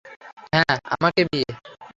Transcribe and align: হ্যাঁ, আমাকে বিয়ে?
হ্যাঁ, 0.53 0.75
আমাকে 0.93 1.21
বিয়ে? 1.29 1.49